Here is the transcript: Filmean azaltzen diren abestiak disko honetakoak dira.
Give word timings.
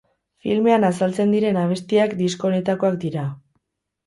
Filmean 0.45 0.85
azaltzen 0.87 1.35
diren 1.35 1.59
abestiak 1.65 2.17
disko 2.23 2.51
honetakoak 2.51 2.99
dira. 3.05 3.29